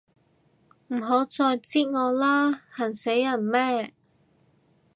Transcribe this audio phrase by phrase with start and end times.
[0.87, 3.93] 唔好再擳我啦，痕死人咩